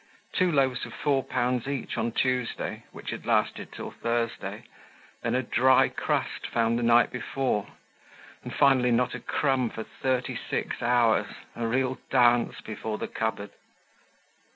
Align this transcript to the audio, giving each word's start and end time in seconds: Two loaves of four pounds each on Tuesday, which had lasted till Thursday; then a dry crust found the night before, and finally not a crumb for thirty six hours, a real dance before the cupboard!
Two 0.33 0.51
loaves 0.51 0.83
of 0.87 0.95
four 0.95 1.23
pounds 1.23 1.67
each 1.67 1.95
on 1.95 2.11
Tuesday, 2.11 2.85
which 2.91 3.11
had 3.11 3.27
lasted 3.27 3.71
till 3.71 3.91
Thursday; 3.91 4.63
then 5.21 5.35
a 5.35 5.43
dry 5.43 5.89
crust 5.89 6.47
found 6.47 6.79
the 6.79 6.81
night 6.81 7.11
before, 7.11 7.67
and 8.43 8.51
finally 8.51 8.89
not 8.89 9.13
a 9.13 9.19
crumb 9.19 9.69
for 9.69 9.83
thirty 9.83 10.35
six 10.49 10.81
hours, 10.81 11.27
a 11.55 11.67
real 11.67 11.99
dance 12.09 12.61
before 12.61 12.97
the 12.97 13.07
cupboard! 13.07 13.51